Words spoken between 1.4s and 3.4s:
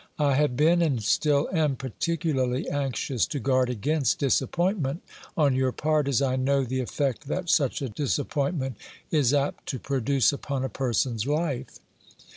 am, particularly anxious to